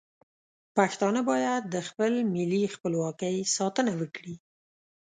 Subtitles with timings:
[0.75, 4.35] پښتانه باید د خپل ملي خپلواکۍ ساتنه وکړي.